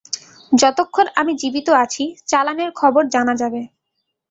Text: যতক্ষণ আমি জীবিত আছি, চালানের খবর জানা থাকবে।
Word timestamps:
যতক্ষণ 0.51 1.05
আমি 1.15 1.31
জীবিত 1.41 1.67
আছি, 1.83 2.03
চালানের 2.27 2.69
খবর 2.75 3.03
জানা 3.13 3.33
থাকবে। 3.35 3.61